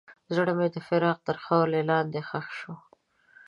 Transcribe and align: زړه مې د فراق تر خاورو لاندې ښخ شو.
زړه 0.35 0.51
مې 0.57 0.67
د 0.75 0.77
فراق 0.87 1.17
تر 1.27 1.37
خاورو 1.43 1.85
لاندې 1.91 2.19
ښخ 2.29 2.47
شو. 2.59 2.73